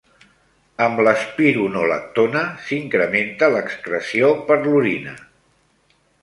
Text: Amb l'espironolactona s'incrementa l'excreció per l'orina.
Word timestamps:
Amb 0.85 1.01
l'espironolactona 1.07 2.41
s'incrementa 2.69 3.51
l'excreció 3.57 4.33
per 4.49 4.59
l'orina. 4.65 5.15